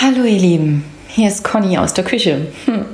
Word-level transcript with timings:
Hallo 0.00 0.24
ihr 0.24 0.38
Lieben, 0.38 0.84
hier 1.06 1.28
ist 1.28 1.44
Conny 1.44 1.78
aus 1.78 1.94
der 1.94 2.02
Küche. 2.02 2.48
Hm. 2.64 2.84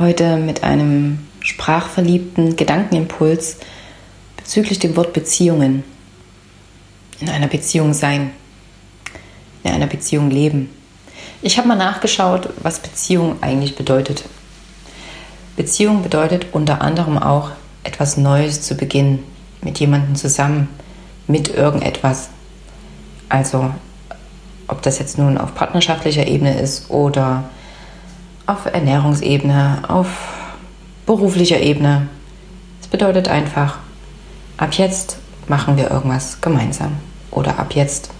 Heute 0.00 0.36
mit 0.36 0.64
einem 0.64 1.20
sprachverliebten 1.38 2.56
Gedankenimpuls 2.56 3.58
bezüglich 4.36 4.80
dem 4.80 4.96
Wort 4.96 5.12
Beziehungen. 5.12 5.84
In 7.20 7.30
einer 7.30 7.46
Beziehung 7.46 7.94
sein, 7.94 8.32
in 9.62 9.70
einer 9.70 9.86
Beziehung 9.86 10.28
leben. 10.28 10.70
Ich 11.40 11.56
habe 11.56 11.68
mal 11.68 11.76
nachgeschaut, 11.76 12.48
was 12.60 12.80
Beziehung 12.80 13.36
eigentlich 13.40 13.76
bedeutet. 13.76 14.24
Beziehung 15.56 16.02
bedeutet 16.02 16.48
unter 16.50 16.82
anderem 16.82 17.16
auch 17.16 17.52
etwas 17.84 18.16
Neues 18.16 18.60
zu 18.60 18.74
beginnen, 18.74 19.22
mit 19.62 19.78
jemandem 19.78 20.16
zusammen, 20.16 20.68
mit 21.28 21.48
irgendetwas. 21.48 22.28
Also 23.28 23.72
ob 24.68 24.82
das 24.82 24.98
jetzt 24.98 25.18
nun 25.18 25.38
auf 25.38 25.54
partnerschaftlicher 25.54 26.26
Ebene 26.26 26.58
ist 26.58 26.90
oder 26.90 27.44
auf 28.46 28.66
Ernährungsebene, 28.66 29.82
auf 29.88 30.34
beruflicher 31.06 31.60
Ebene. 31.60 32.08
Es 32.80 32.88
bedeutet 32.88 33.28
einfach, 33.28 33.78
ab 34.56 34.74
jetzt 34.74 35.18
machen 35.48 35.76
wir 35.76 35.90
irgendwas 35.90 36.40
gemeinsam 36.40 36.92
oder 37.30 37.58
ab 37.58 37.74
jetzt 37.74 38.10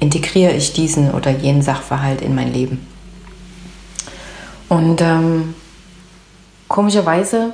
integriere 0.00 0.52
ich 0.52 0.72
diesen 0.72 1.12
oder 1.12 1.30
jenen 1.30 1.62
Sachverhalt 1.62 2.20
in 2.20 2.34
mein 2.34 2.52
Leben. 2.52 2.86
Und 4.68 5.00
ähm, 5.00 5.54
komischerweise 6.66 7.52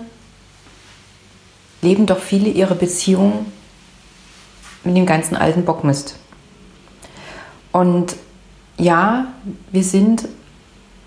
leben 1.83 2.07
doch 2.07 2.21
viele 2.21 2.49
ihre 2.49 2.75
Beziehungen 2.75 3.53
mit 4.85 4.97
dem 4.97 5.07
ganzen 5.07 5.37
alten 5.37 5.65
Bockmist. 5.65 6.17
Und 7.73 8.17
ja, 8.79 9.27
wir 9.73 9.85
sind 9.85 10.29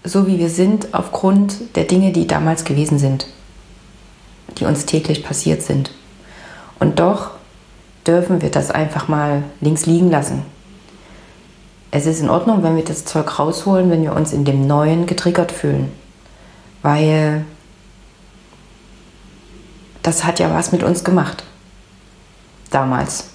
so, 0.03 0.27
wie 0.27 0.39
wir 0.39 0.49
sind, 0.49 0.93
aufgrund 0.93 1.75
der 1.75 1.85
Dinge, 1.85 2.11
die 2.11 2.27
damals 2.27 2.65
gewesen 2.65 2.99
sind, 2.99 3.27
die 4.57 4.65
uns 4.65 4.85
täglich 4.85 5.23
passiert 5.23 5.61
sind. 5.61 5.91
Und 6.79 6.99
doch 6.99 7.31
dürfen 8.05 8.41
wir 8.41 8.49
das 8.49 8.71
einfach 8.71 9.07
mal 9.07 9.43
links 9.61 9.85
liegen 9.85 10.09
lassen. 10.09 10.43
Es 11.91 12.05
ist 12.05 12.19
in 12.19 12.29
Ordnung, 12.29 12.63
wenn 12.63 12.75
wir 12.75 12.83
das 12.83 13.05
Zeug 13.05 13.37
rausholen, 13.37 13.89
wenn 13.91 14.03
wir 14.03 14.13
uns 14.13 14.33
in 14.33 14.43
dem 14.43 14.65
Neuen 14.65 15.05
getriggert 15.05 15.51
fühlen. 15.51 15.91
Weil 16.81 17.45
das 20.01 20.23
hat 20.23 20.39
ja 20.39 20.51
was 20.53 20.71
mit 20.71 20.83
uns 20.83 21.03
gemacht. 21.03 21.43
Damals. 22.71 23.25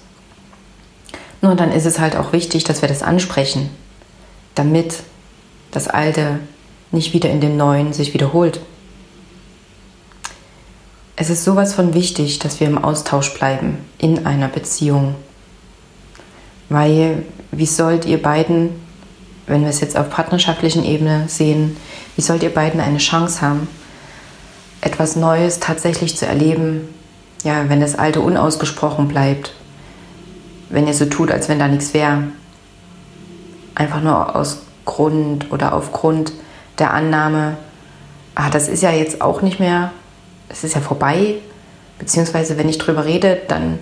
Nur 1.41 1.55
dann 1.55 1.71
ist 1.71 1.85
es 1.85 1.99
halt 1.99 2.15
auch 2.17 2.33
wichtig, 2.33 2.65
dass 2.65 2.81
wir 2.81 2.89
das 2.89 3.03
ansprechen 3.03 3.69
damit 4.57 5.03
das 5.71 5.87
Alte 5.87 6.39
nicht 6.91 7.13
wieder 7.13 7.29
in 7.29 7.41
dem 7.41 7.57
Neuen 7.57 7.93
sich 7.93 8.13
wiederholt. 8.13 8.59
Es 11.15 11.29
ist 11.29 11.43
sowas 11.43 11.73
von 11.73 11.93
wichtig, 11.93 12.39
dass 12.39 12.59
wir 12.59 12.67
im 12.67 12.77
Austausch 12.77 13.33
bleiben 13.33 13.79
in 13.97 14.25
einer 14.25 14.47
Beziehung. 14.47 15.15
Weil, 16.69 17.23
wie 17.51 17.65
sollt 17.65 18.05
ihr 18.05 18.21
beiden, 18.21 18.69
wenn 19.47 19.61
wir 19.61 19.69
es 19.69 19.81
jetzt 19.81 19.97
auf 19.97 20.09
partnerschaftlichen 20.09 20.83
Ebene 20.83 21.25
sehen, 21.27 21.77
wie 22.15 22.21
sollt 22.21 22.43
ihr 22.43 22.53
beiden 22.53 22.79
eine 22.79 22.99
Chance 22.99 23.41
haben, 23.41 23.67
etwas 24.81 25.15
Neues 25.15 25.59
tatsächlich 25.59 26.17
zu 26.17 26.25
erleben, 26.25 26.87
ja, 27.43 27.69
wenn 27.69 27.81
das 27.81 27.95
Alte 27.95 28.21
unausgesprochen 28.21 29.07
bleibt, 29.07 29.53
wenn 30.69 30.87
ihr 30.87 30.93
so 30.93 31.05
tut, 31.05 31.31
als 31.31 31.49
wenn 31.49 31.59
da 31.59 31.67
nichts 31.67 31.93
wäre 31.93 32.23
einfach 33.77 34.01
nur 34.01 34.35
aus 34.35 34.59
Grund 34.85 35.51
oder 35.51 35.73
aufgrund 35.73 36.31
der 36.79 36.93
Annahme, 36.93 37.57
ah, 38.35 38.49
das 38.49 38.67
ist 38.67 38.83
ja 38.83 38.91
jetzt 38.91 39.21
auch 39.21 39.41
nicht 39.41 39.59
mehr, 39.59 39.91
es 40.49 40.63
ist 40.63 40.75
ja 40.75 40.81
vorbei, 40.81 41.35
beziehungsweise 41.99 42.57
wenn 42.57 42.69
ich 42.69 42.77
drüber 42.77 43.05
rede, 43.05 43.41
dann 43.47 43.79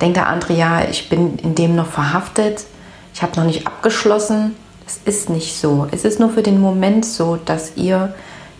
denkt 0.00 0.16
der 0.16 0.28
andere, 0.28 0.54
ja, 0.54 0.82
ich 0.84 1.08
bin 1.08 1.36
in 1.38 1.54
dem 1.54 1.76
noch 1.76 1.88
verhaftet, 1.88 2.64
ich 3.12 3.22
habe 3.22 3.36
noch 3.36 3.46
nicht 3.46 3.66
abgeschlossen. 3.66 4.56
Es 4.86 4.98
ist 5.04 5.30
nicht 5.30 5.56
so. 5.56 5.86
Es 5.92 6.04
ist 6.04 6.20
nur 6.20 6.30
für 6.30 6.42
den 6.42 6.60
Moment 6.60 7.06
so, 7.06 7.36
dass 7.36 7.76
ihr 7.76 8.12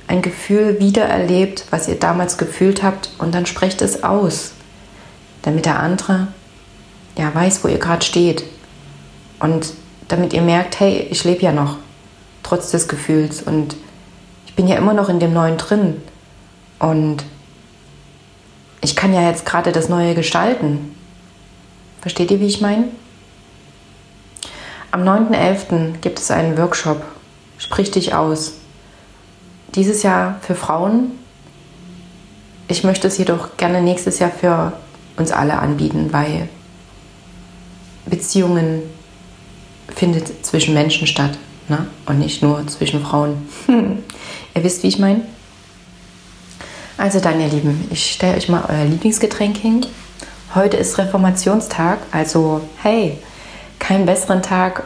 ein 0.06 0.23
Gefühl 0.23 0.78
wiedererlebt, 0.81 1.67
was 1.71 1.89
ihr 1.89 1.99
damals 1.99 2.39
gefühlt 2.39 2.83
habt, 2.83 3.11
und 3.19 3.34
dann 3.34 3.47
sprecht 3.47 3.83
es 3.83 4.05
aus, 4.05 4.53
damit 5.43 5.67
der 5.67 5.81
andere 5.81 6.28
ja 7.19 7.34
weiß, 7.34 7.65
wo 7.65 7.69
ihr 7.69 7.78
gerade 7.78 8.05
steht. 8.05 8.44
Und 9.41 9.75
damit 10.09 10.33
ihr 10.33 10.43
merkt, 10.43 10.81
hey, 10.81 11.07
ich 11.11 11.25
lebe 11.25 11.43
ja 11.43 11.53
noch, 11.53 11.77
trotz 12.43 12.71
des 12.71 12.89
Gefühls 12.89 13.43
und 13.43 13.77
ich 14.47 14.55
bin 14.55 14.67
ja 14.67 14.77
immer 14.77 14.95
noch 14.95 15.09
in 15.09 15.21
dem 15.21 15.33
Neuen 15.33 15.57
drin 15.57 16.03
und 16.79 17.25
ich 18.81 18.97
kann 18.97 19.15
ja 19.15 19.29
jetzt 19.29 19.47
gerade 19.47 19.73
das 19.73 19.89
Neue 19.89 20.15
gestalten. 20.15 20.95
Versteht 22.01 22.31
ihr, 22.31 22.41
wie 22.41 22.47
ich 22.47 22.61
meine? 22.61 22.89
Am 24.91 25.03
9.11. 25.03 26.01
gibt 26.03 26.19
es 26.19 26.31
einen 26.31 26.59
Workshop, 26.59 27.03
Sprich 27.59 27.91
dich 27.91 28.15
aus. 28.15 28.55
Dieses 29.75 30.03
Jahr 30.03 30.39
für 30.43 30.55
Frauen. 30.55 31.13
Ich 32.69 32.85
möchte 32.85 33.09
es 33.09 33.19
jedoch 33.19 33.57
gerne 33.57 33.81
nächstes 33.81 34.19
Jahr 34.19 34.31
für 34.31 34.73
uns 35.17 35.33
alle 35.33 35.59
anbieten, 35.59 36.13
weil 36.13 36.49
Beziehungen 38.07 38.83
findet 39.94 40.44
zwischen 40.44 40.75
Menschen 40.75 41.06
statt 41.06 41.38
ne? 41.69 41.87
und 42.06 42.19
nicht 42.19 42.43
nur 42.43 42.66
zwischen 42.66 43.03
Frauen. 43.03 43.49
Ihr 44.55 44.65
wisst, 44.65 44.82
wie 44.82 44.88
ich 44.88 44.99
meine? 44.99 45.22
Also 46.97 47.19
dann, 47.19 47.41
ihr 47.41 47.49
Lieben, 47.49 47.88
ich 47.91 48.12
stelle 48.12 48.37
euch 48.37 48.49
mal 48.49 48.65
euer 48.69 48.84
Lieblingsgetränk 48.84 49.56
hin. 49.56 49.84
Heute 50.55 50.77
ist 50.77 50.97
Reformationstag, 50.97 51.99
also 52.12 52.60
hey, 52.82 53.19
keinen 53.81 54.06
besseren 54.06 54.43
Tag, 54.43 54.84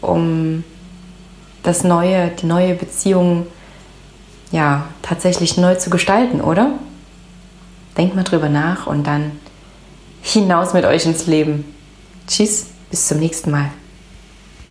um 0.00 0.64
das 1.62 1.84
neue, 1.84 2.28
die 2.28 2.46
neue 2.46 2.74
Beziehung 2.74 3.46
ja 4.52 4.86
tatsächlich 5.02 5.58
neu 5.58 5.74
zu 5.74 5.90
gestalten, 5.90 6.40
oder? 6.40 6.72
Denkt 7.98 8.16
mal 8.16 8.24
drüber 8.24 8.48
nach 8.48 8.86
und 8.86 9.06
dann 9.06 9.32
hinaus 10.22 10.72
mit 10.72 10.86
euch 10.86 11.04
ins 11.04 11.26
Leben. 11.26 11.64
Tschüss, 12.26 12.68
bis 12.90 13.06
zum 13.06 13.18
nächsten 13.18 13.50
Mal. 13.50 13.70